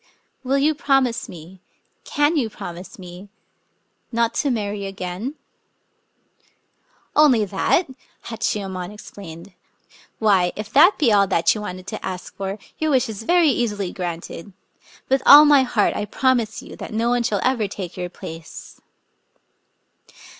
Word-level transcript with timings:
Will 0.43 0.57
you 0.57 0.73
promise 0.73 1.29
me— 1.29 1.61
can 2.13 2.35
you 2.35 2.49
promise 2.49 2.97
me— 2.97 3.29
not 4.19 4.33
to 4.33 4.49
marry 4.49 4.87
again?..."" 4.87 5.35
Only 7.15 7.45
that!" 7.45 7.87
Hachiyemon 8.25 8.91
exclaimed." 8.91 9.53
Why, 10.17 10.53
if 10.55 10.73
that 10.73 10.97
be 10.97 11.13
all 11.13 11.27
that 11.27 11.53
you 11.53 11.61
wanted 11.61 11.85
to 11.85 12.03
ask 12.03 12.35
for, 12.35 12.57
your 12.79 12.89
wish 12.89 13.09
is 13.09 13.21
very 13.21 13.49
easily 13.49 13.93
granted. 13.93 14.53
With 15.07 15.21
all 15.23 15.45
my 15.45 15.61
heart 15.61 15.95
I 15.95 16.05
promise 16.05 16.63
you 16.63 16.75
that 16.77 16.91
no 16.95 17.09
one 17.09 17.21
shall 17.21 17.39
ever 17.43 17.67
take 17.67 17.95
your 17.95 18.09
place." 18.09 18.81